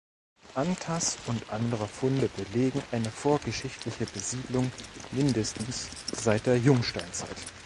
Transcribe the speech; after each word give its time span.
Antas 0.55 1.19
und 1.27 1.51
andere 1.53 1.87
Funde 1.87 2.27
belegen 2.29 2.81
eine 2.91 3.11
vorgeschichtliche 3.11 4.07
Besiedlung 4.07 4.71
mindestens 5.11 5.89
seit 6.11 6.47
der 6.47 6.57
Jungsteinzeit. 6.57 7.37